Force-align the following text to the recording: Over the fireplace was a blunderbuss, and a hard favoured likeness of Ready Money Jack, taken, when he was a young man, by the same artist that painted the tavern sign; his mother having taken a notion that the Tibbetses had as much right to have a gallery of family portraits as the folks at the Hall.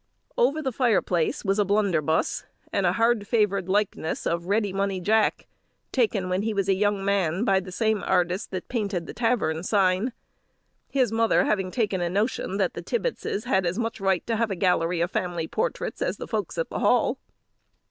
Over 0.35 0.63
the 0.63 0.71
fireplace 0.71 1.45
was 1.45 1.59
a 1.59 1.63
blunderbuss, 1.65 2.43
and 2.73 2.87
a 2.87 2.93
hard 2.93 3.27
favoured 3.27 3.69
likeness 3.69 4.25
of 4.25 4.47
Ready 4.47 4.73
Money 4.73 4.99
Jack, 4.99 5.45
taken, 5.91 6.27
when 6.27 6.41
he 6.41 6.55
was 6.55 6.67
a 6.67 6.73
young 6.73 7.05
man, 7.05 7.43
by 7.43 7.59
the 7.59 7.71
same 7.71 8.01
artist 8.03 8.49
that 8.49 8.67
painted 8.67 9.05
the 9.05 9.13
tavern 9.13 9.61
sign; 9.61 10.11
his 10.89 11.11
mother 11.11 11.45
having 11.45 11.69
taken 11.69 12.01
a 12.01 12.09
notion 12.09 12.57
that 12.57 12.73
the 12.73 12.81
Tibbetses 12.81 13.43
had 13.43 13.63
as 13.63 13.77
much 13.77 14.01
right 14.01 14.25
to 14.25 14.37
have 14.37 14.49
a 14.49 14.55
gallery 14.55 15.01
of 15.01 15.11
family 15.11 15.47
portraits 15.47 16.01
as 16.01 16.17
the 16.17 16.27
folks 16.27 16.57
at 16.57 16.71
the 16.71 16.79
Hall. 16.79 17.19